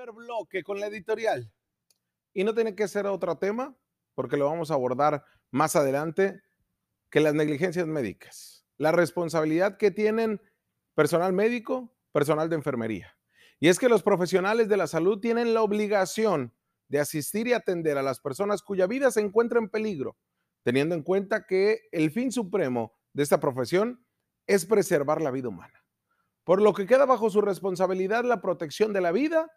[0.00, 1.52] primer bloque con la editorial.
[2.32, 3.76] Y no tiene que ser otro tema,
[4.14, 6.40] porque lo vamos a abordar más adelante,
[7.10, 8.64] que las negligencias médicas.
[8.78, 10.40] La responsabilidad que tienen
[10.94, 13.16] personal médico, personal de enfermería.
[13.58, 16.54] Y es que los profesionales de la salud tienen la obligación
[16.88, 20.16] de asistir y atender a las personas cuya vida se encuentra en peligro,
[20.62, 24.04] teniendo en cuenta que el fin supremo de esta profesión
[24.46, 25.80] es preservar la vida humana
[26.44, 29.50] por lo que queda bajo su responsabilidad la protección de la vida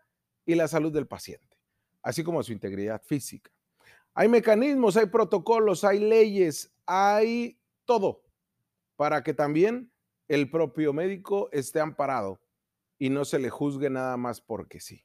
[0.46, 1.58] y la salud del paciente,
[2.02, 3.52] así como su integridad física.
[4.14, 8.24] Hay mecanismos, hay protocolos, hay leyes, hay todo
[8.96, 9.92] para que también
[10.28, 12.40] el propio médico esté amparado
[13.00, 15.04] y no se le juzgue nada más porque sí.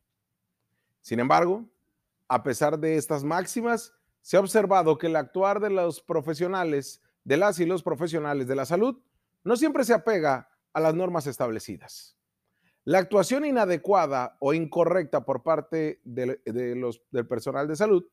[1.01, 1.65] Sin embargo,
[2.29, 7.39] a pesar de estas máximas, se ha observado que el actuar de los profesionales, de
[7.39, 9.01] las y los profesionales de la salud,
[9.43, 12.18] no siempre se apega a las normas establecidas.
[12.89, 16.41] La actuación inadecuada o incorrecta por parte del
[17.29, 18.07] personal de salud,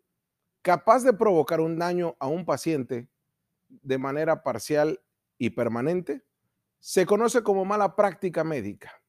[0.61, 3.07] capaz de provocar un daño a un paciente
[3.69, 4.99] de manera parcial
[5.37, 6.25] y permanente,
[6.81, 9.01] se conoce como mala práctica médica.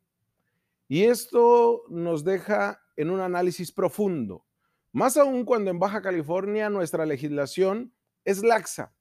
[0.87, 4.47] Y esto nos deja en un análisis profundo,
[4.93, 7.93] más aún cuando en Baja California nuestra legislación
[8.25, 8.95] es laxa,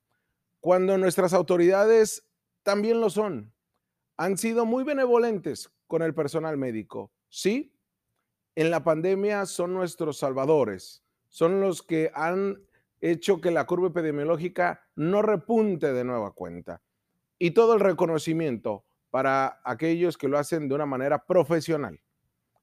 [0.61, 2.27] cuando nuestras autoridades
[2.63, 3.53] también lo son
[4.17, 7.11] han sido muy benevolentes con el personal médico.
[7.29, 7.73] Sí,
[8.55, 12.61] en la pandemia son nuestros salvadores, son los que han
[13.01, 16.81] hecho que la curva epidemiológica no repunte de nueva cuenta.
[17.37, 21.99] Y todo el reconocimiento para aquellos que lo hacen de una manera profesional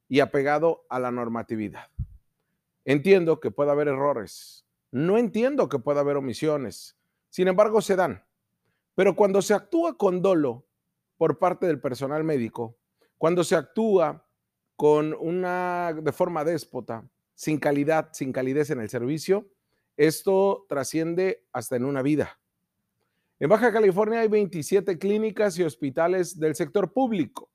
[0.09, 1.89] y apegado a la normatividad.
[2.84, 6.97] Entiendo que pueda haber errores, no entiendo que pueda haber omisiones,
[7.31, 8.25] sin embargo se dan.
[8.95, 10.67] Pero cuando se actúa con dolo
[11.17, 12.77] por parte del personal médico,
[13.23, 14.27] cuando se actúa
[14.75, 19.48] con una de forma déspota, sin calidad, sin calidez en el servicio,
[19.97, 22.41] esto trasciende hasta en una vida.
[23.39, 27.49] En Baja California hay 27 clínicas y hospitales del sector público,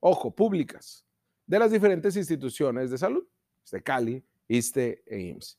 [0.00, 1.06] ojo, públicas,
[1.46, 3.26] de las diferentes instituciones de salud,
[3.72, 5.58] de Cali, ISTE e IMSS,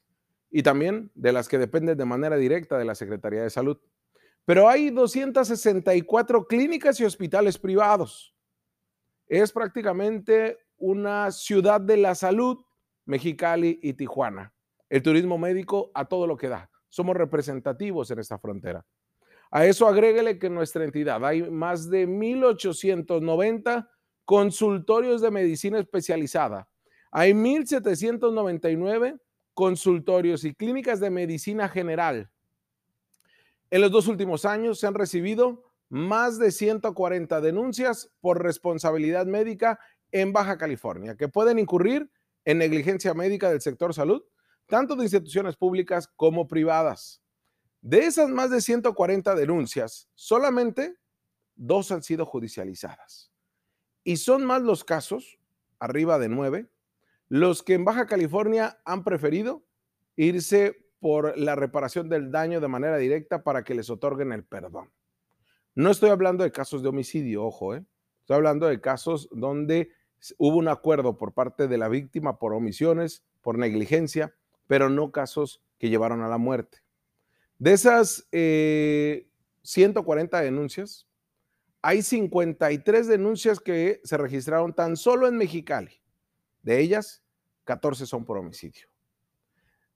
[0.52, 3.80] y también de las que dependen de manera directa de la Secretaría de Salud.
[4.46, 8.37] Pero hay 264 clínicas y hospitales privados.
[9.28, 12.60] Es prácticamente una ciudad de la salud,
[13.06, 14.54] Mexicali y Tijuana.
[14.90, 16.70] El turismo médico a todo lo que da.
[16.88, 18.86] Somos representativos en esta frontera.
[19.52, 23.90] A eso agréguele que en nuestra entidad hay más de 1.890
[24.26, 26.70] consultorios de medicina especializada.
[27.12, 29.20] Hay 1.799
[29.54, 32.30] consultorios y clínicas de medicina general.
[33.70, 39.80] En los dos últimos años se han recibido más de 140 denuncias por responsabilidad médica
[40.12, 42.10] en Baja California, que pueden incurrir
[42.46, 44.24] en negligencia médica del sector salud,
[44.68, 47.22] tanto de instituciones públicas como privadas.
[47.82, 50.98] De esas más de 140 denuncias, solamente
[51.56, 53.32] dos han sido judicializadas.
[54.04, 55.40] Y son más los casos,
[55.80, 56.70] arriba de nueve,
[57.30, 59.66] los que en Baja California han preferido
[60.16, 64.92] irse por la reparación del daño de manera directa para que les otorguen el perdón.
[65.78, 67.86] No estoy hablando de casos de homicidio, ojo, ¿eh?
[68.22, 69.92] estoy hablando de casos donde
[70.40, 74.34] hubo un acuerdo por parte de la víctima por omisiones, por negligencia,
[74.66, 76.80] pero no casos que llevaron a la muerte.
[77.60, 81.06] De esas 140 eh, denuncias,
[81.84, 86.02] hay 53 denuncias que se registraron tan solo en Mexicali.
[86.64, 87.22] De ellas,
[87.66, 88.88] 14 son por homicidio.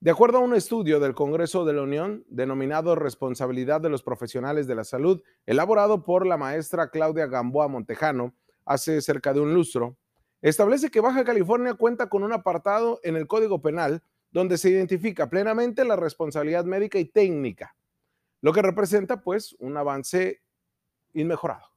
[0.03, 4.65] De acuerdo a un estudio del Congreso de la Unión denominado Responsabilidad de los Profesionales
[4.65, 8.33] de la Salud, elaborado por la maestra Claudia Gamboa Montejano
[8.65, 9.99] hace cerca de un lustro,
[10.41, 14.01] establece que Baja California cuenta con un apartado en el Código Penal
[14.31, 17.75] donde se identifica plenamente la responsabilidad médica y técnica,
[18.41, 20.41] lo que representa pues un avance
[21.13, 21.67] inmejorado.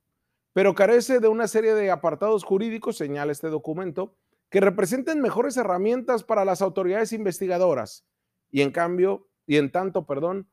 [0.54, 4.16] Pero carece de una serie de apartados jurídicos, señala este documento,
[4.48, 8.06] que representen mejores herramientas para las autoridades investigadoras
[8.54, 10.48] y en cambio, y en tanto, perdón,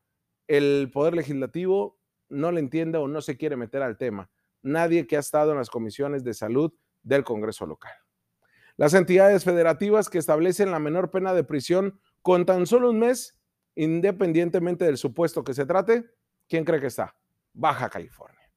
[0.47, 1.99] el Poder Legislativo
[2.29, 4.31] no le entiende o no se quiere meter al tema.
[4.63, 7.93] Nadie que ha estado en las comisiones de salud del Congreso local.
[8.75, 13.39] Las entidades federativas que establecen la menor pena de prisión con tan solo un mes,
[13.75, 16.09] independientemente del supuesto que se trate,
[16.49, 17.15] ¿quién cree que está?
[17.53, 18.51] Baja California.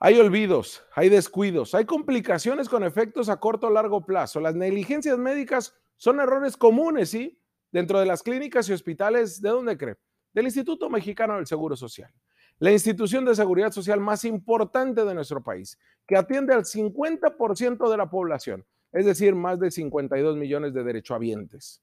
[0.00, 4.38] Hay olvidos, hay descuidos, hay complicaciones con efectos a corto o largo plazo.
[4.38, 7.40] Las negligencias médicas son errores comunes, ¿sí?
[7.70, 9.96] Dentro de las clínicas y hospitales, ¿de dónde cree?
[10.32, 12.12] Del Instituto Mexicano del Seguro Social,
[12.58, 17.96] la institución de seguridad social más importante de nuestro país, que atiende al 50% de
[17.96, 21.82] la población, es decir, más de 52 millones de derechohabientes.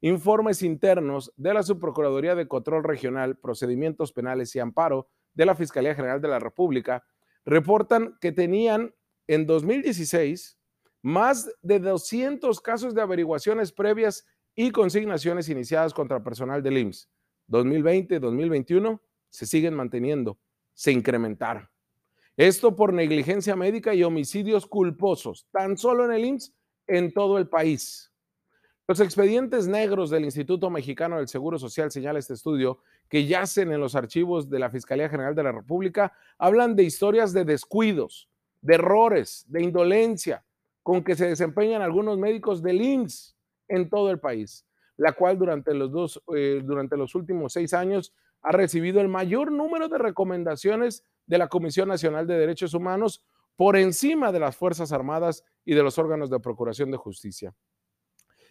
[0.00, 5.94] Informes internos de la Subprocuraduría de Control Regional, Procedimientos Penales y Amparo de la Fiscalía
[5.94, 7.04] General de la República
[7.44, 8.94] reportan que tenían
[9.26, 10.58] en 2016
[11.02, 17.10] más de 200 casos de averiguaciones previas y consignaciones iniciadas contra personal del IMSS.
[17.48, 20.38] 2020, 2021 se siguen manteniendo,
[20.72, 21.68] se incrementaron.
[22.38, 26.54] Esto por negligencia médica y homicidios culposos, tan solo en el IMSS,
[26.86, 28.10] en todo el país.
[28.88, 32.78] Los expedientes negros del Instituto Mexicano del Seguro Social, señala este estudio,
[33.08, 37.32] que yacen en los archivos de la Fiscalía General de la República, hablan de historias
[37.32, 38.28] de descuidos,
[38.62, 40.44] de errores, de indolencia,
[40.82, 43.35] con que se desempeñan algunos médicos del IMSS
[43.68, 44.66] en todo el país,
[44.96, 49.50] la cual durante los, dos, eh, durante los últimos seis años ha recibido el mayor
[49.50, 53.24] número de recomendaciones de la Comisión Nacional de Derechos Humanos
[53.56, 57.54] por encima de las Fuerzas Armadas y de los órganos de Procuración de Justicia.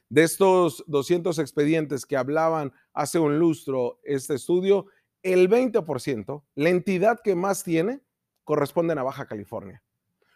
[0.10, 4.88] De estos 200 expedientes que hablaban hace un lustro este estudio,
[5.24, 8.02] el 20%, la entidad que más tiene,
[8.44, 9.84] corresponden a Baja California,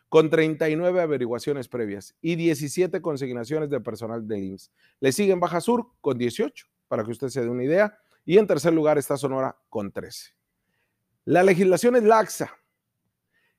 [0.09, 4.71] con 39 averiguaciones previas y 17 consignaciones de personal del IMSS.
[4.99, 8.47] Le siguen Baja Sur con 18, para que usted se dé una idea, y en
[8.47, 10.31] tercer lugar está Sonora con 13.
[11.25, 12.51] La legislación es laxa.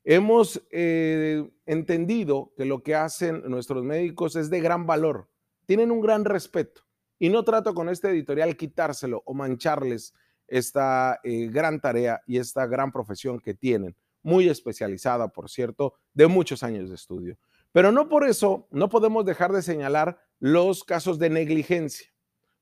[0.05, 5.31] Hemos eh, entendido que lo que hacen nuestros médicos es de gran valor
[5.70, 6.82] tienen un gran respeto.
[7.17, 10.12] Y no trato con este editorial quitárselo o mancharles
[10.49, 16.26] esta eh, gran tarea y esta gran profesión que tienen, muy especializada, por cierto, de
[16.26, 17.38] muchos años de estudio.
[17.72, 22.08] Pero no por eso no podemos dejar de señalar los casos de negligencia.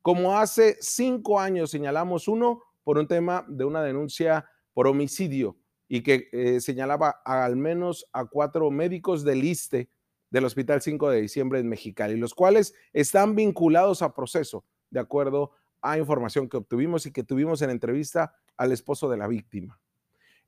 [0.02, 5.56] Como hace cinco años señalamos uno por un tema de una denuncia por homicidio
[5.88, 9.90] y que eh, señalaba al menos a cuatro médicos del ISTE
[10.31, 15.52] del Hospital 5 de Diciembre en Mexicali, los cuales están vinculados a proceso, de acuerdo
[15.81, 19.81] a información que obtuvimos y que tuvimos en entrevista al esposo de la víctima.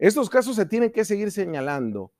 [0.01, 2.15] Estos casos se tienen que seguir señalando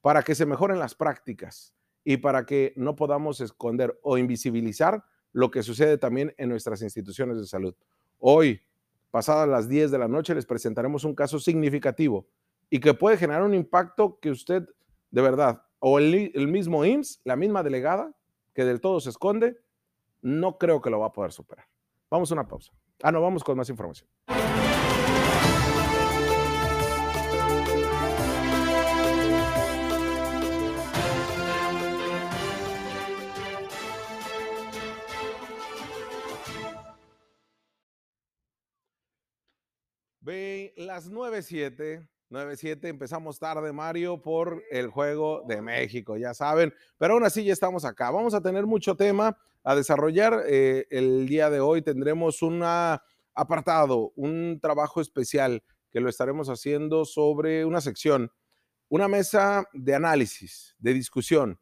[0.00, 5.50] para que se mejoren las prácticas y para que no podamos esconder o invisibilizar lo
[5.50, 7.74] que sucede también en nuestras instituciones de salud.
[8.18, 8.62] Hoy,
[9.10, 12.26] pasadas las 10 de la noche, les presentaremos un caso significativo
[12.70, 14.66] y que puede generar un impacto que usted
[15.10, 18.16] de verdad o el, mismo IMSS, la misma delegada,
[18.54, 19.58] que del todo se esconde,
[20.22, 21.66] no creo que lo va a poder superar.
[22.08, 22.72] Vamos a una pausa.
[23.02, 24.08] Ah, no, vamos con más información.
[40.28, 42.84] Ve las 9.7 9-7.
[42.88, 46.74] Empezamos tarde, Mario, por el juego de México, ya saben.
[46.98, 48.10] Pero aún así ya estamos acá.
[48.10, 50.42] Vamos a tener mucho tema a desarrollar.
[50.46, 57.06] Eh, el día de hoy tendremos un apartado, un trabajo especial que lo estaremos haciendo
[57.06, 58.30] sobre una sección,
[58.90, 61.58] una mesa de análisis, de discusión,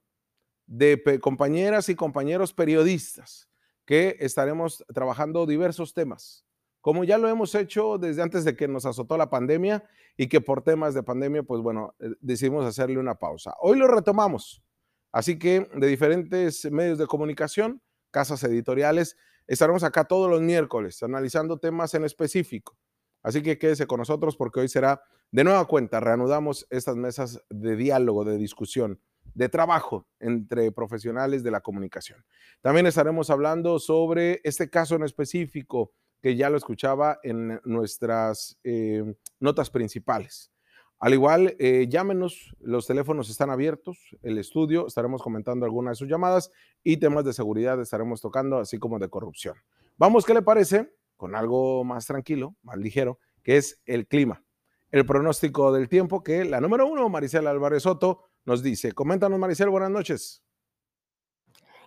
[0.67, 3.49] de compañeras y compañeros periodistas
[3.85, 6.46] que estaremos trabajando diversos temas
[6.87, 9.83] como ya lo hemos hecho desde antes de que nos azotó la pandemia
[10.17, 13.55] y que por temas de pandemia, pues bueno, eh, decidimos hacerle una pausa.
[13.61, 14.63] Hoy lo retomamos,
[15.11, 19.17] así que de diferentes medios de comunicación, casas editoriales,
[19.49, 22.79] estaremos acá todos los miércoles analizando temas en específico.
[23.21, 25.03] Así que quédese con nosotros porque hoy será
[25.33, 29.01] de nueva cuenta, reanudamos estas mesas de diálogo, de discusión,
[29.35, 32.25] de trabajo entre profesionales de la comunicación.
[32.61, 39.05] También estaremos hablando sobre este caso en específico que ya lo escuchaba en nuestras eh,
[39.41, 40.51] notas principales.
[40.99, 46.09] Al igual, eh, llámenos, los teléfonos están abiertos, el estudio, estaremos comentando algunas de sus
[46.09, 46.51] llamadas
[46.83, 49.57] y temas de seguridad estaremos tocando, así como de corrupción.
[49.99, 50.91] Vamos, ¿qué le parece?
[51.17, 54.43] Con algo más tranquilo, más ligero, que es el clima.
[54.91, 58.93] El pronóstico del tiempo que la número uno, Maricel Álvarez Soto, nos dice.
[58.93, 60.46] Coméntanos, Maricel, buenas noches.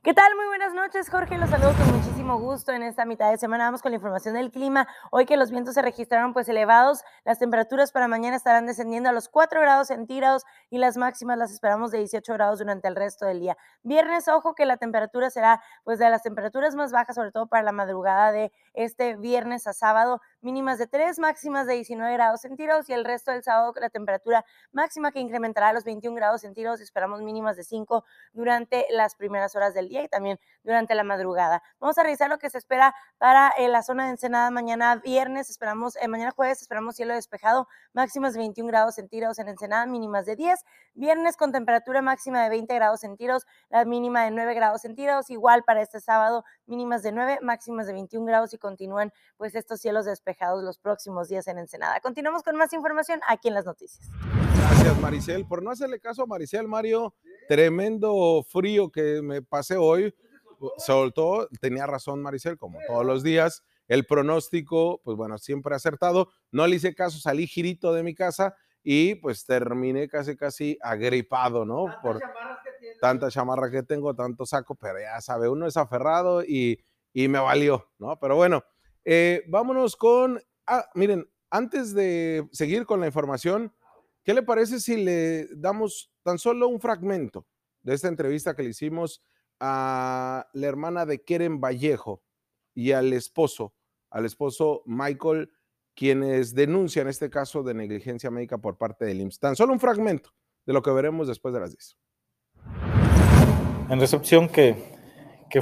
[0.01, 0.34] ¿Qué tal?
[0.38, 1.38] Muy buenas noches, Jorge.
[1.38, 3.65] Los saludo con muchísimo gusto en esta mitad de semana.
[3.65, 4.88] Vamos con la información del clima.
[5.12, 9.12] Hoy que los vientos se registraron pues elevados, las temperaturas para mañana estarán descendiendo a
[9.12, 13.25] los 4 grados centígrados y las máximas las esperamos de 18 grados durante el resto
[13.25, 13.58] del día.
[13.84, 17.63] Viernes, ojo que la temperatura será pues de las temperaturas más bajas, sobre todo para
[17.63, 22.89] la madrugada de este viernes a sábado, mínimas de 3, máximas de 19 grados centígrados
[22.89, 26.79] y el resto del sábado la temperatura máxima que incrementará a los 21 grados centígrados.
[26.81, 31.62] Esperamos mínimas de 5 durante las primeras horas del día y también durante la madrugada.
[31.79, 35.50] Vamos a revisar lo que se espera para eh, la zona de Ensenada mañana viernes.
[35.50, 40.25] Esperamos, eh, mañana jueves esperamos cielo despejado, máximas de 21 grados centígrados en Ensenada, mínimas
[40.25, 40.63] de 10.
[40.93, 45.29] Viernes con temperatura máxima de 20 grados centígrados, la mínima de 9 grados centígrados.
[45.29, 49.79] Igual para este sábado, mínimas de 9, máximas de 21 grados y continúan pues estos
[49.81, 50.29] cielos despejados
[50.64, 52.00] los próximos días en Ensenada.
[52.02, 54.10] Continuamos con más información aquí en las noticias.
[54.56, 55.46] Gracias, Maricel.
[55.46, 57.14] Por no hacerle caso a Maricel, Mario,
[57.48, 60.14] tremendo frío que me pasé hoy.
[60.78, 63.64] Soltó, tenía razón Maricel, como todos los días.
[63.88, 66.30] El pronóstico, pues bueno, siempre acertado.
[66.52, 71.66] No le hice caso, salí girito de mi casa y pues terminé casi, casi agripado,
[71.66, 71.86] ¿no?
[72.02, 72.20] Por
[73.02, 76.84] tanta chamarra que tengo, tanto saco, pero ya sabe, uno es aferrado y,
[77.14, 78.20] y me valió, ¿no?
[78.20, 78.64] Pero bueno,
[79.12, 83.74] eh, vámonos con, ah, miren, antes de seguir con la información,
[84.24, 87.48] ¿qué le parece si le damos tan solo un fragmento
[87.82, 89.24] de esta entrevista que le hicimos
[89.60, 92.22] a la hermana de Keren Vallejo
[92.75, 93.74] y al esposo,
[94.12, 95.54] al esposo Michael,
[95.96, 99.39] quienes denuncian este caso de negligencia médica por parte del IMSS?
[99.39, 100.30] Tan solo un fragmento
[100.68, 101.98] de lo que veremos después de las 10.
[103.89, 104.75] En recepción que,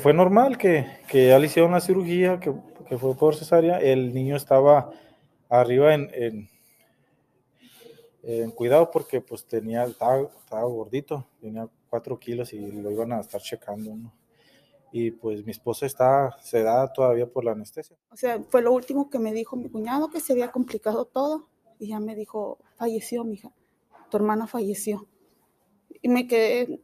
[0.02, 2.54] fue normal, que, que ya le hicieron la cirugía, que
[2.88, 4.92] que fue por cesárea, el niño estaba
[5.50, 6.50] arriba en,
[8.24, 10.30] en, cuidado porque pues tenía, estaba,
[10.64, 13.96] gordito, tenía cuatro kilos y lo iban a estar checando,
[14.92, 17.98] Y pues mi esposa está sedada todavía por la anestesia.
[18.12, 21.48] O sea, fue lo último que me dijo mi cuñado, que se había complicado todo.
[21.80, 23.52] Y ya me dijo, falleció, mija,
[24.10, 25.08] tu hermana falleció.
[26.02, 26.82] Y me quedé,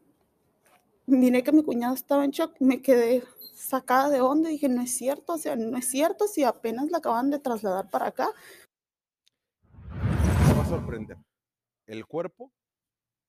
[1.05, 4.95] miré que mi cuñado estaba en shock, me quedé sacada de onda, dije, no es
[4.95, 8.29] cierto, o sea, no es cierto si apenas la acaban de trasladar para acá.
[10.48, 11.17] Me va a sorprender.
[11.86, 12.51] El cuerpo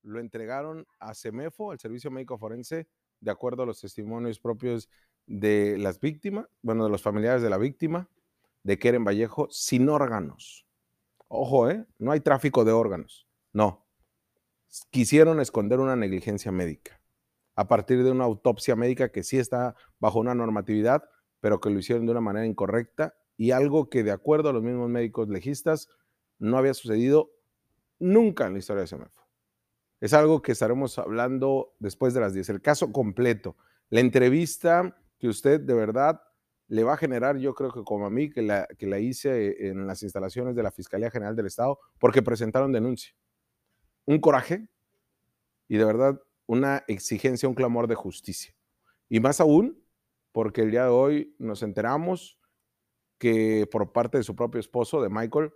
[0.02, 2.86] lo entregaron a CEMEFO, al Servicio Médico Forense,
[3.20, 4.88] de acuerdo a los testimonios propios
[5.26, 8.08] de las víctimas, bueno, de los familiares de la víctima,
[8.62, 10.66] de Keren Vallejo, sin órganos.
[11.28, 11.86] Ojo, ¿eh?
[11.98, 13.26] No hay tráfico de órganos.
[13.52, 13.86] No.
[14.90, 17.00] Quisieron esconder una negligencia médica
[17.56, 21.04] a partir de una autopsia médica que sí está bajo una normatividad,
[21.40, 24.62] pero que lo hicieron de una manera incorrecta y algo que de acuerdo a los
[24.62, 25.88] mismos médicos legistas
[26.38, 27.30] no había sucedido
[27.98, 29.28] nunca en la historia de CEMEFO.
[30.00, 32.50] Es algo que estaremos hablando después de las 10.
[32.50, 33.56] El caso completo,
[33.88, 36.20] la entrevista que usted de verdad
[36.68, 40.02] le va a generar, yo creo que como a mí, que la hice en las
[40.02, 43.14] instalaciones de la Fiscalía General del Estado, porque presentaron denuncia.
[44.06, 44.68] Un coraje
[45.68, 48.54] y de verdad una exigencia, un clamor de justicia.
[49.08, 49.82] Y más aún,
[50.32, 52.38] porque el día de hoy nos enteramos
[53.18, 55.52] que por parte de su propio esposo, de Michael,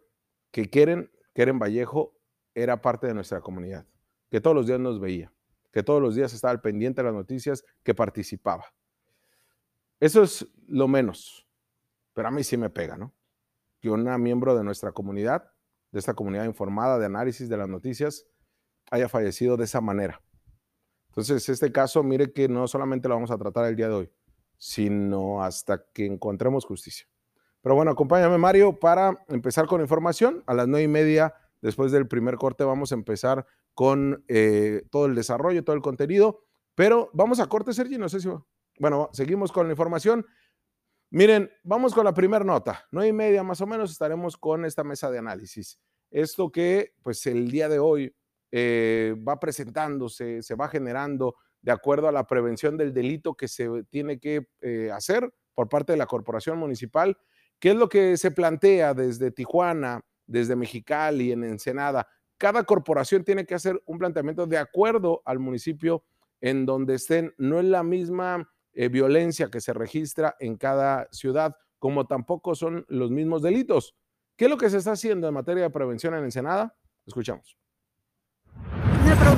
[0.50, 2.16] que Keren, Keren Vallejo
[2.54, 3.86] era parte de nuestra comunidad,
[4.30, 5.32] que todos los días nos veía,
[5.72, 8.64] que todos los días estaba al pendiente de las noticias, que participaba.
[10.00, 11.46] Eso es lo menos,
[12.14, 13.12] pero a mí sí me pega, ¿no?
[13.80, 15.50] Que una miembro de nuestra comunidad,
[15.90, 18.26] de esta comunidad informada de análisis de las noticias,
[18.90, 20.22] haya fallecido de esa manera.
[21.08, 24.10] Entonces, este caso, mire que no solamente lo vamos a tratar el día de hoy,
[24.56, 27.06] sino hasta que encontremos justicia.
[27.60, 30.44] Pero bueno, acompáñame Mario para empezar con información.
[30.46, 35.06] A las nueve y media, después del primer corte, vamos a empezar con eh, todo
[35.06, 36.44] el desarrollo, todo el contenido.
[36.74, 38.28] Pero vamos a corte, Sergi, no sé si...
[38.78, 40.24] Bueno, seguimos con la información.
[41.10, 42.86] Miren, vamos con la primera nota.
[42.92, 45.80] Nueve y media más o menos estaremos con esta mesa de análisis.
[46.10, 48.14] Esto que, pues el día de hoy
[48.50, 53.68] eh, va presentándose, se va generando de acuerdo a la prevención del delito que se
[53.90, 57.16] tiene que eh, hacer por parte de la corporación municipal.
[57.58, 62.06] ¿Qué es lo que se plantea desde Tijuana, desde Mexicali, en Ensenada?
[62.38, 66.04] Cada corporación tiene que hacer un planteamiento de acuerdo al municipio
[66.40, 67.34] en donde estén.
[67.36, 72.86] No es la misma eh, violencia que se registra en cada ciudad, como tampoco son
[72.88, 73.96] los mismos delitos.
[74.36, 76.76] ¿Qué es lo que se está haciendo en materia de prevención en Ensenada?
[77.04, 77.58] Escuchamos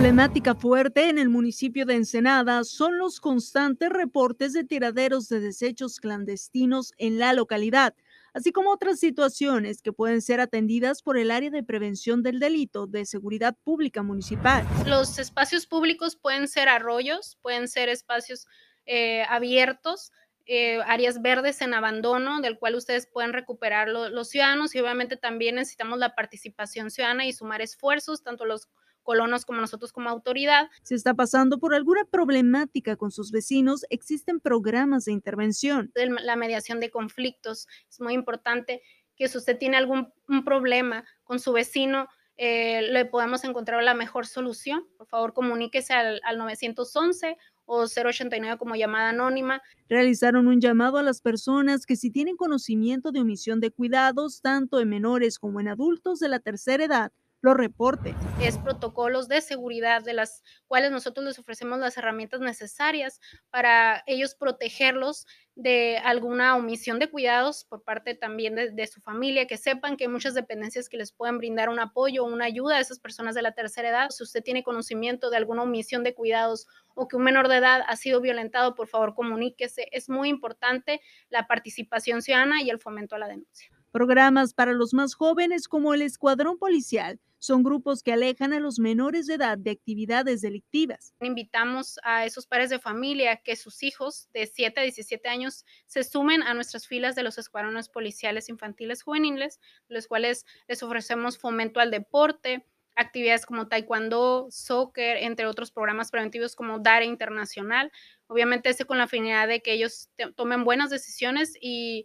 [0.00, 6.00] problemática fuerte en el municipio de Ensenada son los constantes reportes de tiraderos de desechos
[6.00, 7.94] clandestinos en la localidad,
[8.32, 12.86] así como otras situaciones que pueden ser atendidas por el área de prevención del delito
[12.86, 14.66] de seguridad pública municipal.
[14.86, 18.46] Los espacios públicos pueden ser arroyos, pueden ser espacios
[18.86, 20.12] eh, abiertos,
[20.46, 25.56] eh, áreas verdes en abandono, del cual ustedes pueden recuperar los ciudadanos y obviamente también
[25.56, 28.68] necesitamos la participación ciudadana y sumar esfuerzos, tanto los
[29.02, 30.69] colonos como nosotros como autoridad.
[30.83, 35.92] Si está pasando por alguna problemática con sus vecinos, existen programas de intervención.
[35.95, 38.83] La mediación de conflictos es muy importante
[39.16, 40.12] que si usted tiene algún
[40.45, 42.09] problema con su vecino,
[42.42, 44.87] eh, le podemos encontrar la mejor solución.
[44.97, 49.62] Por favor, comuníquese al, al 911 o 089 como llamada anónima.
[49.88, 54.80] Realizaron un llamado a las personas que si tienen conocimiento de omisión de cuidados, tanto
[54.80, 58.14] en menores como en adultos de la tercera edad, lo reporte.
[58.40, 63.20] Es protocolos de seguridad de las cuales nosotros les ofrecemos las herramientas necesarias
[63.50, 69.47] para ellos protegerlos de alguna omisión de cuidados por parte también de, de, su familia,
[69.47, 72.76] que sepan que hay muchas dependencias que les pueden brindar un apoyo o una ayuda
[72.76, 74.11] a esas personas de la tercera edad.
[74.11, 77.82] Si usted tiene conocimiento de alguna omisión de cuidados o que un menor de edad
[77.87, 79.88] ha sido violentado, por favor comuníquese.
[79.92, 83.70] Es muy importante la participación ciudadana y el fomento a la denuncia.
[83.92, 88.78] Programas para los más jóvenes como el Escuadrón Policial son grupos que alejan a los
[88.78, 91.14] menores de edad de actividades delictivas.
[91.20, 96.04] Invitamos a esos padres de familia que sus hijos de 7 a 17 años se
[96.04, 101.80] sumen a nuestras filas de los escuadrones policiales infantiles juveniles, los cuales les ofrecemos fomento
[101.80, 107.90] al deporte, actividades como taekwondo, soccer, entre otros programas preventivos como DARE Internacional.
[108.26, 112.04] Obviamente ese con la finalidad de que ellos tomen buenas decisiones y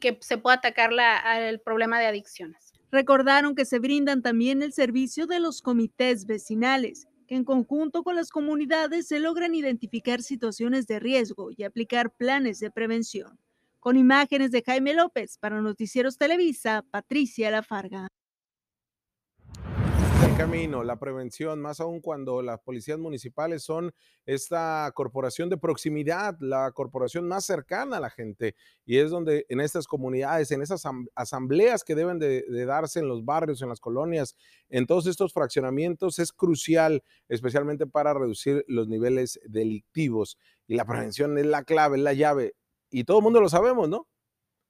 [0.00, 2.73] que se pueda atacar la, el problema de adicciones.
[2.94, 8.14] Recordaron que se brindan también el servicio de los comités vecinales, que en conjunto con
[8.14, 13.36] las comunidades se logran identificar situaciones de riesgo y aplicar planes de prevención.
[13.80, 18.06] Con imágenes de Jaime López para Noticieros Televisa, Patricia Lafarga
[20.32, 23.92] camino, la prevención, más aún cuando las policías municipales son
[24.26, 28.56] esta corporación de proximidad, la corporación más cercana a la gente.
[28.84, 30.82] Y es donde en estas comunidades, en esas
[31.14, 34.36] asambleas que deben de, de darse en los barrios, en las colonias,
[34.68, 40.38] en todos estos fraccionamientos, es crucial, especialmente para reducir los niveles delictivos.
[40.66, 42.54] Y la prevención es la clave, es la llave.
[42.90, 44.08] Y todo el mundo lo sabemos, ¿no?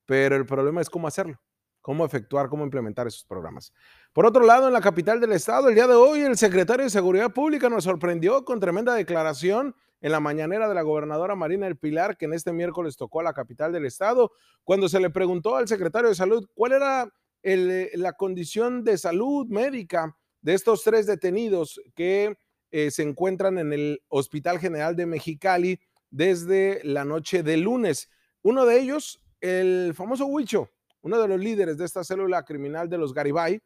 [0.07, 1.41] Pero el problema es cómo hacerlo
[1.85, 3.71] cómo efectuar, cómo implementar esos programas.
[4.15, 6.91] Por otro lado, en la capital del estado, el día de hoy, el secretario de
[6.91, 11.77] Seguridad Pública nos sorprendió con tremenda declaración en la mañanera de la gobernadora Marina El
[11.77, 14.31] Pilar, que en este miércoles tocó a la capital del estado,
[14.63, 19.49] cuando se le preguntó al secretario de Salud cuál era el, la condición de salud
[19.49, 22.37] médica de estos tres detenidos que
[22.71, 25.81] eh, se encuentran en el Hospital General de Mexicali
[26.11, 28.09] desde la noche de lunes.
[28.43, 32.99] Uno de ellos, el famoso Huicho, uno de los líderes de esta célula criminal de
[32.99, 33.61] los Garibay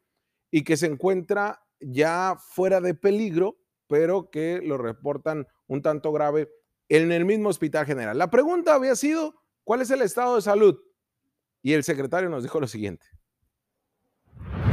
[0.50, 6.48] y que se encuentra ya fuera de peligro, pero que lo reportan un tanto grave
[6.88, 8.16] en el mismo hospital general.
[8.18, 9.34] La pregunta había sido,
[9.64, 10.78] ¿cuál es el estado de salud?
[11.62, 13.06] Y el secretario nos dijo lo siguiente.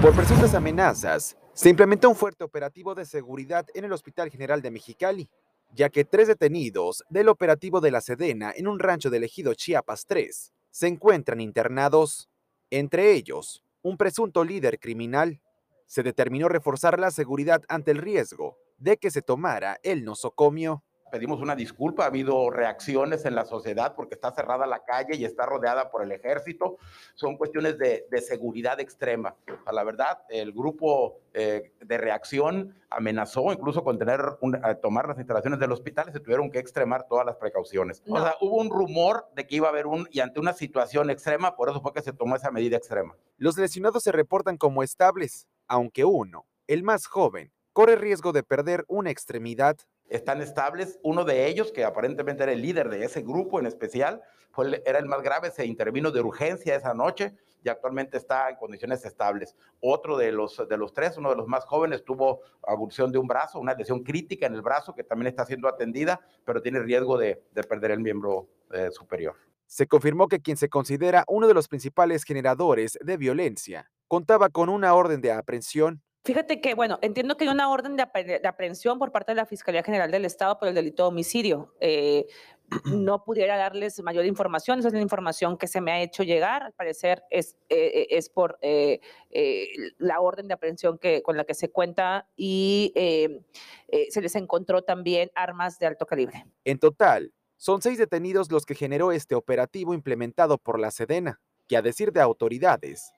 [0.01, 4.71] Por presuntas amenazas, se implementó un fuerte operativo de seguridad en el Hospital General de
[4.71, 5.29] Mexicali,
[5.73, 10.05] ya que tres detenidos del operativo de la Sedena en un rancho del ejido Chiapas
[10.05, 12.29] 3 se encuentran internados
[12.69, 15.39] entre ellos un presunto líder criminal.
[15.85, 20.83] Se determinó reforzar la seguridad ante el riesgo de que se tomara el nosocomio.
[21.11, 25.23] Pedimos una disculpa, ha habido reacciones en la sociedad porque está cerrada la calle y
[25.23, 26.77] está rodeada por el ejército.
[27.13, 29.35] Son cuestiones de, de seguridad extrema.
[29.65, 35.17] A la verdad, el grupo eh, de reacción amenazó incluso con tener un, tomar las
[35.17, 38.01] instalaciones del hospital y se tuvieron que extremar todas las precauciones.
[38.05, 38.15] No.
[38.15, 41.09] O sea, hubo un rumor de que iba a haber un, y ante una situación
[41.09, 43.15] extrema, por eso fue que se tomó esa medida extrema.
[43.37, 48.85] Los lesionados se reportan como estables, aunque uno, el más joven, corre riesgo de perder
[48.87, 49.77] una extremidad
[50.09, 50.99] están estables.
[51.03, 54.99] Uno de ellos, que aparentemente era el líder de ese grupo en especial, fue, era
[54.99, 59.55] el más grave, se intervino de urgencia esa noche y actualmente está en condiciones estables.
[59.81, 63.27] Otro de los, de los tres, uno de los más jóvenes, tuvo abulsión de un
[63.27, 67.17] brazo, una lesión crítica en el brazo que también está siendo atendida, pero tiene riesgo
[67.17, 69.35] de, de perder el miembro eh, superior.
[69.65, 74.69] Se confirmó que quien se considera uno de los principales generadores de violencia contaba con
[74.69, 78.41] una orden de aprehensión Fíjate que, bueno, entiendo que hay una orden de, ap de,
[78.47, 81.75] aprehensión por parte de la Fiscalía General del Estado por el delito de homicidio.
[81.79, 82.25] Eh,
[82.85, 86.63] no pudiera darles mayor información, esa es la información que se me ha hecho llegar,
[86.63, 91.43] al parecer es, eh, es por eh, eh, la orden de aprehensión que, con la
[91.43, 96.45] que se cuenta y se les encontró también armas de alto calibre.
[96.63, 101.77] En total, son seis detenidos los que generó este operativo implementado por la Sedena, que
[101.77, 103.11] a decir de autoridades,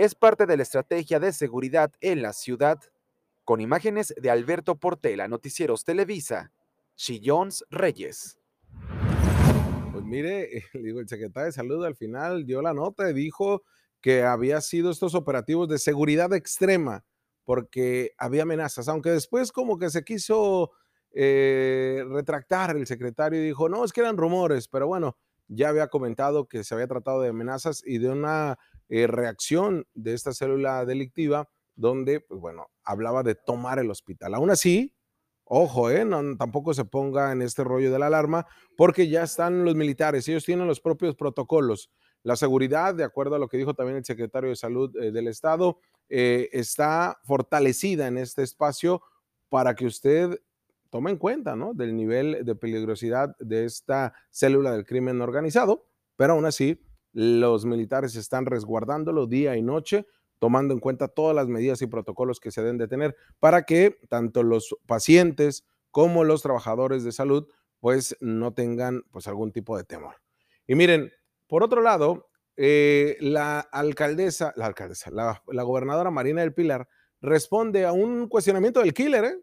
[0.00, 2.80] es parte de la estrategia de seguridad en la ciudad.
[3.44, 6.52] Con imágenes de Alberto Portela, Noticieros Televisa,
[6.96, 8.38] Chillons Reyes.
[9.92, 13.62] Pues mire, el secretario de Salud al final dio la nota y dijo
[14.00, 17.04] que había sido estos operativos de seguridad extrema
[17.44, 20.70] porque había amenazas, aunque después como que se quiso
[21.12, 25.88] eh, retractar el secretario y dijo, no, es que eran rumores, pero bueno, ya había
[25.88, 28.56] comentado que se había tratado de amenazas y de una
[28.90, 34.34] eh, reacción de esta célula delictiva donde, pues bueno, hablaba de tomar el hospital.
[34.34, 34.94] Aún así,
[35.44, 39.64] ojo, eh, no, tampoco se ponga en este rollo de la alarma, porque ya están
[39.64, 41.90] los militares, ellos tienen los propios protocolos.
[42.22, 45.26] La seguridad, de acuerdo a lo que dijo también el secretario de Salud eh, del
[45.26, 49.02] Estado, eh, está fortalecida en este espacio
[49.48, 50.38] para que usted
[50.90, 51.72] tome en cuenta, ¿no?
[51.72, 56.80] Del nivel de peligrosidad de esta célula del crimen organizado, pero aún así,
[57.12, 60.06] los militares están resguardándolo día y noche
[60.38, 63.98] tomando en cuenta todas las medidas y protocolos que se deben de tener para que
[64.08, 67.46] tanto los pacientes como los trabajadores de salud
[67.78, 70.16] pues no tengan pues algún tipo de temor.
[70.66, 71.12] Y miren,
[71.46, 76.88] por otro lado, eh, la alcaldesa, la alcaldesa, la, gobernadora Marina del Pilar
[77.20, 79.24] responde a un cuestionamiento del killer.
[79.24, 79.40] ¿eh?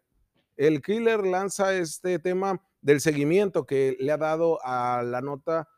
[0.56, 5.68] El killer lanza este tema del seguimiento que le ha dado a la nota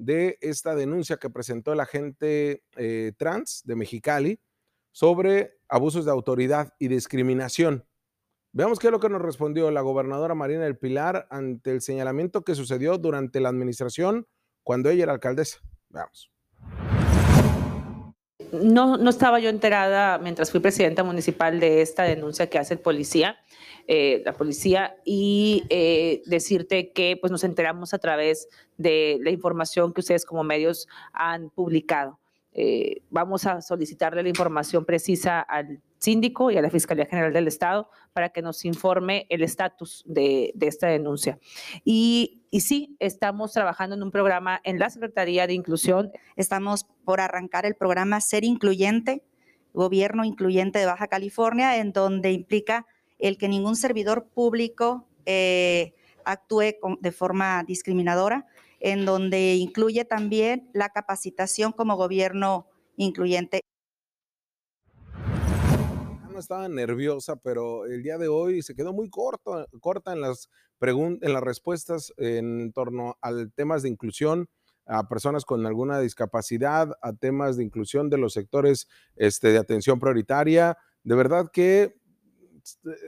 [0.00, 4.40] de esta denuncia que presentó el agente eh, trans de Mexicali,
[4.92, 7.86] sobre abusos de autoridad y discriminación.
[8.52, 12.42] Veamos qué es lo que nos respondió la gobernadora Marina del Pilar ante el señalamiento
[12.42, 14.26] que sucedió durante la administración
[14.64, 15.60] cuando ella era alcaldesa.
[15.88, 16.32] Veamos.
[18.52, 22.80] No, no estaba yo enterada mientras fui presidenta municipal de esta denuncia que hace el
[22.80, 23.38] policía,
[23.86, 29.92] eh, la policía, y eh, decirte que pues nos enteramos a través de la información
[29.92, 32.19] que ustedes como medios han publicado.
[32.52, 37.46] Eh, vamos a solicitarle la información precisa al síndico y a la Fiscalía General del
[37.46, 41.38] Estado para que nos informe el estatus de, esta denuncia.
[41.84, 46.10] Y, y, sí, estamos trabajando en un programa en la Secretaría de Inclusión.
[46.36, 49.22] Estamos por arrancar el programa Ser Incluyente,
[49.72, 52.86] Gobierno Incluyente de Baja California, en donde implica
[53.20, 58.46] el que ningún servidor público eh, actúe de forma discriminadora
[58.80, 62.66] en donde incluye también la capacitación como gobierno
[62.96, 63.60] incluyente.
[66.32, 70.48] No estaba nerviosa, pero el día de hoy se quedó muy corto, corta en las,
[70.80, 74.48] en las respuestas en torno al temas de inclusión
[74.86, 80.00] a personas con alguna discapacidad, a temas de inclusión de los sectores este, de atención
[80.00, 80.76] prioritaria.
[81.04, 82.00] De verdad que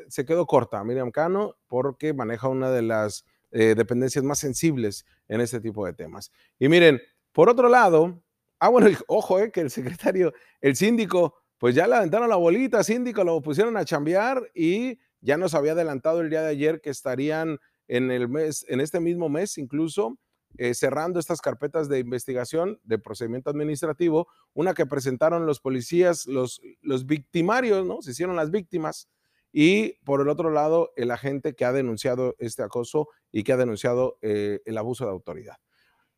[0.09, 5.41] se quedó corta Miriam Cano porque maneja una de las eh, dependencias más sensibles en
[5.41, 6.33] este tipo de temas.
[6.59, 7.01] Y miren,
[7.33, 8.23] por otro lado,
[8.59, 12.83] ah, bueno, ojo, eh, que el secretario, el síndico, pues ya le aventaron la bolita,
[12.83, 16.91] síndico, lo pusieron a chambear y ya nos había adelantado el día de ayer que
[16.91, 20.19] estarían en el mes, en este mismo mes incluso,
[20.59, 26.61] eh, cerrando estas carpetas de investigación de procedimiento administrativo, una que presentaron los policías, los,
[26.81, 28.03] los victimarios, ¿no?
[28.03, 29.09] Se hicieron las víctimas
[29.53, 33.57] y por el otro lado, el agente que ha denunciado este acoso y que ha
[33.59, 35.57] denunciado eh, el abuso de autoridad.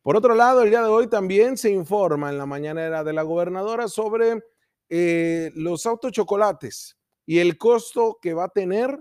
[0.01, 3.23] Por otro lado, el día de hoy también se informa en la mañanera de la
[3.23, 4.43] gobernadora sobre
[4.87, 8.99] eh, los autos chocolates y el costo que va a tener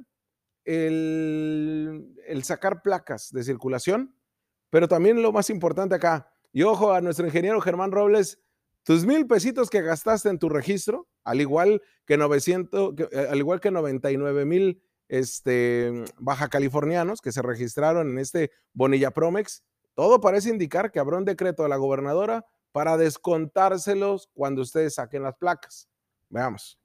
[0.64, 4.16] el, el sacar placas de circulación,
[4.70, 8.42] pero también lo más importante acá, y ojo a nuestro ingeniero Germán Robles,
[8.84, 13.60] tus mil pesitos que gastaste en tu registro, al igual que 900, eh, al igual
[13.60, 20.50] que 99 mil este, baja californianos que se registraron en este Bonilla Promex, todo parece
[20.50, 25.88] indicar que habrá un decreto de la gobernadora para descontárselos cuando ustedes saquen las placas.
[26.28, 26.78] Veamos.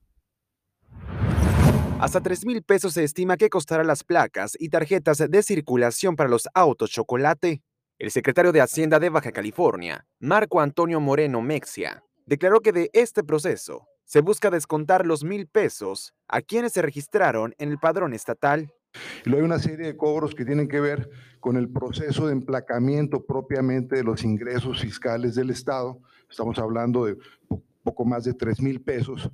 [1.99, 6.29] Hasta 3 mil pesos se estima que costará las placas y tarjetas de circulación para
[6.29, 7.61] los autos chocolate.
[7.99, 13.25] El secretario de Hacienda de Baja California, Marco Antonio Moreno Mexia, declaró que de este
[13.25, 18.71] proceso se busca descontar los mil pesos a quienes se registraron en el padrón estatal.
[19.25, 21.09] Luego hay una serie de cobros que tienen que ver
[21.41, 25.99] con el proceso de emplacamiento propiamente de los ingresos fiscales del Estado.
[26.29, 27.17] Estamos hablando de
[27.83, 29.29] poco más de 3 mil pesos,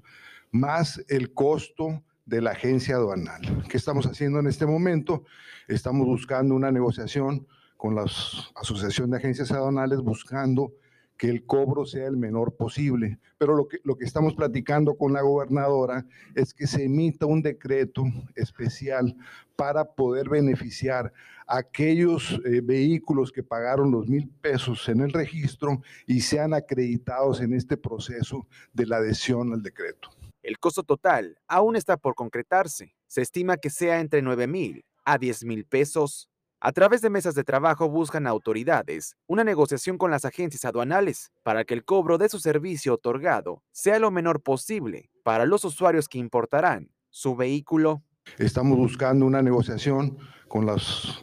[0.50, 3.64] más el costo de la agencia aduanal.
[3.70, 5.24] ¿Qué estamos haciendo en este momento?
[5.68, 7.46] Estamos buscando una negociación
[7.78, 10.74] con la Asociación de Agencias Aduanales buscando
[11.18, 13.20] que el cobro sea el menor posible.
[13.38, 17.42] Pero lo que, lo que estamos platicando con la gobernadora es que se emita un
[17.42, 18.04] decreto
[18.36, 19.16] especial
[19.56, 21.14] para poder beneficiar
[21.48, 27.42] a aquellos eh, vehículos que pagaron los mil pesos en el registro y sean acreditados
[27.42, 30.10] en este proceso de la adhesión al decreto.
[30.42, 32.96] El costo total aún está por concretarse.
[33.08, 36.30] Se estima que sea entre 9 mil a 10 mil pesos.
[36.62, 41.66] A través de mesas de trabajo buscan autoridades una negociación con las agencias aduanales para
[41.66, 46.18] que el cobro de su servicio otorgado sea lo menor posible para los usuarios que
[46.18, 48.04] importarán su vehículo.
[48.38, 50.74] Estamos buscando una negociación con la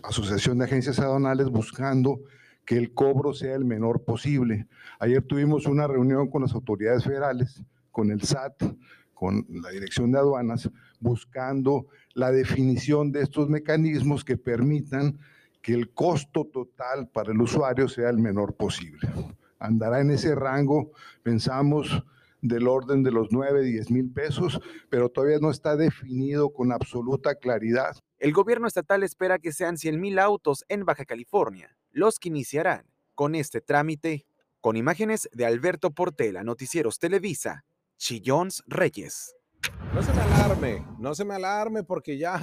[0.02, 2.20] Asociación de Agencias Aduanales buscando
[2.66, 4.68] que el cobro sea el menor posible.
[5.00, 8.62] Ayer tuvimos una reunión con las autoridades federales, con el SAT,
[9.22, 15.20] con la Dirección de Aduanas, buscando la definición de estos mecanismos que permitan
[15.62, 19.08] que el costo total para el usuario sea el menor posible.
[19.60, 20.90] Andará en ese rango,
[21.22, 22.02] pensamos,
[22.40, 27.36] del orden de los 9, 10 mil pesos, pero todavía no está definido con absoluta
[27.36, 27.96] claridad.
[28.18, 32.86] El gobierno estatal espera que sean 100 mil autos en Baja California los que iniciarán
[33.14, 34.26] con este trámite.
[34.60, 37.64] Con imágenes de Alberto Portela, Noticieros Televisa,
[38.02, 39.32] Chillons Reyes.
[39.94, 42.36] No se me alarme, no se me alarme porque ya,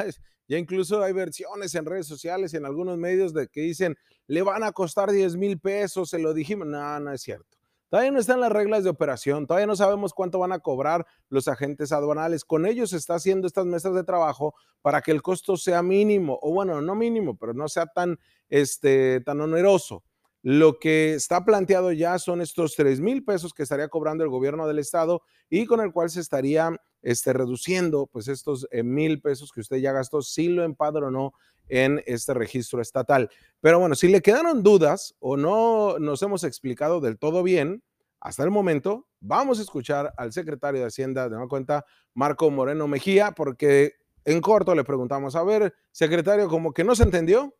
[0.47, 4.63] ya incluso hay versiones en redes sociales, en algunos medios de que dicen, le van
[4.63, 6.65] a costar 10 mil pesos, se lo dijimos.
[6.65, 7.57] No, no es cierto.
[7.89, 11.49] Todavía no están las reglas de operación, todavía no sabemos cuánto van a cobrar los
[11.49, 12.45] agentes aduanales.
[12.45, 16.39] Con ellos se está haciendo estas mesas de trabajo para que el costo sea mínimo,
[16.41, 18.17] o bueno, no mínimo, pero no sea tan,
[18.47, 20.05] este, tan oneroso.
[20.41, 24.67] Lo que está planteado ya son estos 3 mil pesos que estaría cobrando el gobierno
[24.67, 26.71] del estado y con el cual se estaría
[27.01, 31.33] este, reduciendo pues estos eh, mil pesos que usted ya gastó si lo empadronó
[31.67, 33.29] en este registro estatal.
[33.61, 37.83] Pero bueno, si le quedaron dudas o no nos hemos explicado del todo bien,
[38.19, 42.87] hasta el momento, vamos a escuchar al secretario de Hacienda de nueva cuenta, Marco Moreno
[42.87, 43.93] Mejía, porque
[44.25, 47.55] en corto le preguntamos, a ver, secretario, como que no se entendió.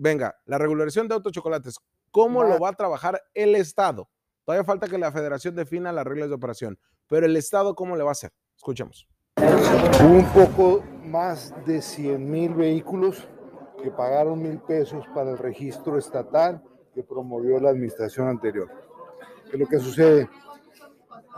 [0.00, 1.76] Venga, la regulación de autochocolates,
[2.12, 4.08] ¿cómo lo va a trabajar el Estado?
[4.44, 8.04] Todavía falta que la federación defina las reglas de operación, pero el Estado, ¿cómo le
[8.04, 8.30] va a hacer?
[8.56, 9.08] Escuchemos.
[10.00, 13.26] Un poco más de 100 mil vehículos
[13.82, 16.62] que pagaron mil pesos para el registro estatal
[16.94, 18.68] que promovió la administración anterior.
[19.46, 20.30] ¿Qué es lo que sucede?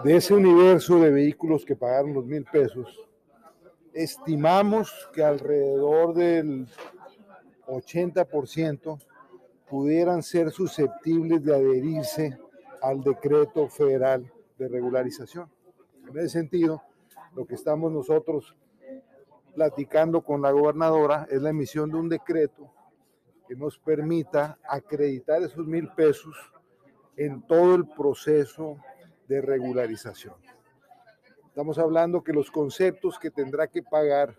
[0.04, 3.08] De ese universo de vehículos que pagaron los mil pesos,
[3.94, 6.68] estimamos que alrededor del
[7.70, 8.98] 80%
[9.68, 12.38] pudieran ser susceptibles de adherirse
[12.82, 15.50] al decreto federal de regularización.
[16.08, 16.82] En ese sentido,
[17.34, 18.56] lo que estamos nosotros
[19.54, 22.72] platicando con la gobernadora es la emisión de un decreto
[23.46, 26.36] que nos permita acreditar esos mil pesos
[27.16, 28.76] en todo el proceso
[29.28, 30.34] de regularización.
[31.46, 34.36] Estamos hablando que los conceptos que tendrá que pagar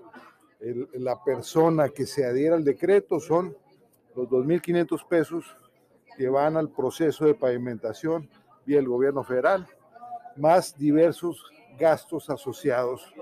[0.94, 3.56] la persona que se adhiera al decreto son
[4.16, 5.58] los 2.500 pesos
[6.16, 8.30] que van al proceso de pavimentación
[8.66, 9.68] vía el gobierno federal,
[10.36, 11.44] más diversos
[11.80, 13.14] gastos asociados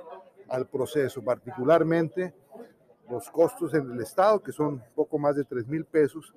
[0.49, 2.33] al proceso, particularmente
[3.09, 6.33] los costos en el Estado, que son poco más de 3 mil pesos,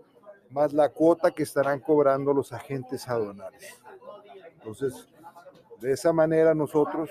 [0.50, 3.82] más la cuota que estarán cobrando los agentes aduanales.
[4.54, 5.08] Entonces,
[5.80, 7.10] de esa manera nosotros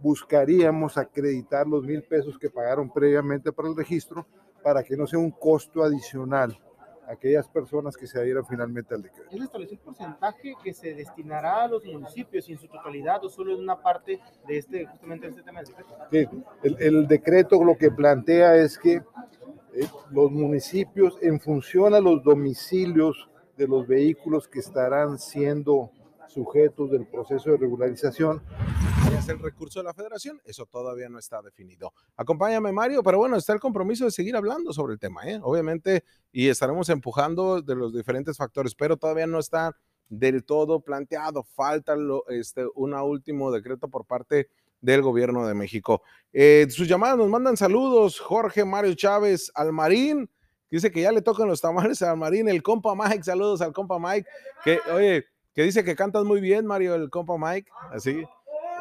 [0.00, 4.26] buscaríamos acreditar los mil pesos que pagaron previamente para el registro
[4.62, 6.58] para que no sea un costo adicional
[7.08, 9.30] aquellas personas que se adhieran finalmente al decreto.
[9.30, 13.28] ¿Es establecido un porcentaje que se destinará a los municipios y en su totalidad o
[13.28, 15.94] solo en una parte de este, justamente este tema del decreto?
[16.10, 16.26] Sí,
[16.64, 22.22] el, el decreto lo que plantea es que eh, los municipios, en función a los
[22.22, 25.90] domicilios de los vehículos que estarán siendo
[26.28, 28.42] sujetos del proceso de regularización,
[29.26, 31.92] es el recurso de la federación, eso todavía no está definido.
[32.16, 35.40] Acompáñame, Mario, pero bueno, está el compromiso de seguir hablando sobre el tema, ¿eh?
[35.42, 39.76] obviamente, y estaremos empujando de los diferentes factores, pero todavía no está
[40.08, 41.42] del todo planteado.
[41.42, 44.48] Falta lo, este, un último decreto por parte
[44.80, 46.02] del gobierno de México.
[46.32, 50.30] Eh, sus llamadas nos mandan saludos, Jorge Mario Chávez Almarín,
[50.70, 53.98] dice que ya le tocan los tamales a Almarín, el compa Mike, saludos al compa
[53.98, 54.28] Mike,
[54.62, 58.24] que oye, que dice que cantas muy bien, Mario, el compa Mike, así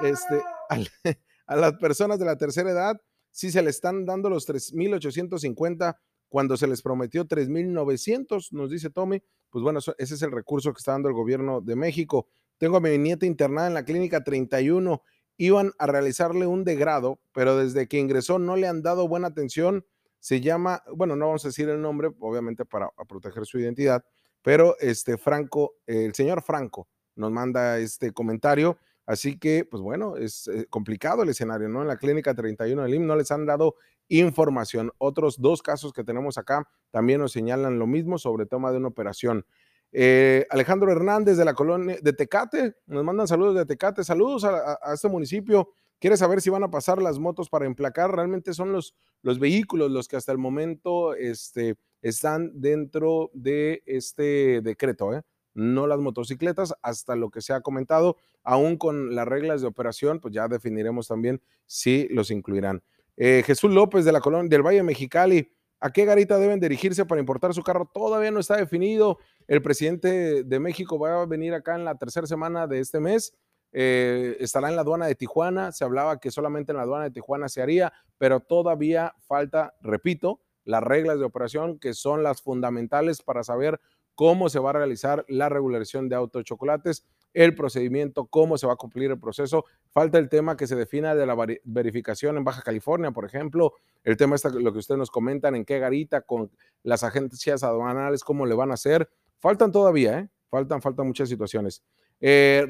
[0.03, 0.41] este,
[1.47, 5.97] a las personas de la tercera edad sí se le están dando los 3.850
[6.29, 9.21] cuando se les prometió 3.900, nos dice Tommy.
[9.49, 12.27] Pues bueno, ese es el recurso que está dando el gobierno de México.
[12.58, 15.01] Tengo a mi nieta internada en la clínica 31.
[15.38, 19.86] Iban a realizarle un degrado, pero desde que ingresó no le han dado buena atención.
[20.19, 24.03] Se llama, bueno, no vamos a decir el nombre, obviamente para proteger su identidad,
[24.41, 30.48] pero este Franco, el señor Franco nos manda este comentario Así que, pues bueno, es
[30.48, 31.82] eh, complicado el escenario, ¿no?
[31.82, 33.76] En la clínica 31 del IM no les han dado
[34.10, 34.91] información.
[34.98, 38.88] Otros dos casos que tenemos acá también nos señalan lo mismo sobre toma de una
[38.88, 39.46] operación.
[39.91, 44.78] Eh, Alejandro Hernández de la colonia de Tecate, nos mandan saludos de Tecate, saludos a,
[44.94, 45.70] este municipio.
[46.00, 48.13] Quiere saber si van a pasar las motos para emplacar.
[48.13, 54.62] Realmente son los, los vehículos los que hasta el momento este, están dentro de este
[54.62, 55.13] decreto.
[55.13, 55.22] ¿eh?
[55.56, 60.19] no las motocicletas, hasta lo que se ha comentado, aún con las reglas de operación,
[60.19, 62.81] pues ya definiremos también si los incluirán.
[63.17, 65.51] Eh, Jesús López de la colonia del Valle Mexicali,
[65.86, 67.89] ¿A qué garita deben dirigirse para importar su carro?
[67.93, 69.19] Todavía no está definido.
[69.47, 73.36] El presidente de México va a venir acá en la tercera semana de este mes.
[73.71, 75.71] Eh, estará en la aduana de Tijuana.
[75.71, 80.39] Se hablaba que solamente en la aduana de Tijuana se haría, pero todavía falta, repito,
[80.63, 83.79] las reglas de operación que son las fundamentales para saber
[84.15, 87.05] cómo se va a realizar la regularización de autos chocolates,
[87.36, 89.65] el procedimiento, cómo se va a cumplir el proceso.
[89.91, 94.17] Falta el tema que se defina de la verificación en Baja California, por ejemplo, el
[94.17, 96.50] tema está lo que ustedes nos comentan, en qué garita con
[96.82, 99.10] las agencias aduanales, cómo le van a hacer.
[99.39, 100.30] Faltan todavía, ¿eh?
[100.50, 101.84] Faltan, faltan muchas situaciones.
[102.21, 102.65] Eh,